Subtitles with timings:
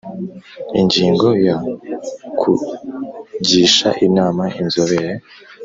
[0.79, 1.57] Ingingo ya
[2.39, 5.11] Kugisha inama inzobere